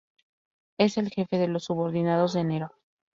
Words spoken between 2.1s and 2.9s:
de Nero.